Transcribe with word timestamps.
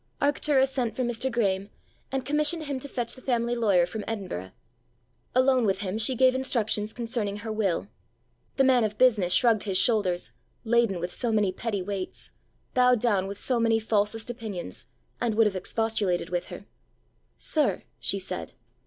Arctura 0.19 0.67
sent 0.67 0.95
for 0.95 1.03
Mr. 1.03 1.31
Graeme, 1.31 1.69
and 2.11 2.25
commissioned 2.25 2.63
him 2.63 2.79
to 2.79 2.87
fetch 2.87 3.13
the 3.13 3.21
family 3.21 3.55
lawyer 3.55 3.85
from 3.85 4.03
Edinburgh. 4.07 4.49
Alone 5.35 5.63
with 5.63 5.81
him 5.81 5.99
she 5.99 6.15
gave 6.15 6.33
instructions 6.33 6.91
concerning 6.91 7.37
her 7.37 7.51
will. 7.51 7.87
The 8.55 8.63
man 8.63 8.83
of 8.83 8.97
business 8.97 9.31
shrugged 9.31 9.65
his 9.65 9.77
shoulders, 9.77 10.31
laden 10.63 10.99
with 10.99 11.13
so 11.13 11.31
many 11.31 11.51
petty 11.51 11.83
weights, 11.83 12.31
bowed 12.73 12.99
down 12.99 13.27
with 13.27 13.37
so 13.39 13.59
many 13.59 13.77
falsest 13.77 14.31
opinions, 14.31 14.87
and 15.21 15.35
would 15.35 15.45
have 15.45 15.55
expostulated 15.55 16.31
with 16.31 16.47
her. 16.47 16.65
"Sir!" 17.37 17.83
she 17.99 18.17
said. 18.17 18.53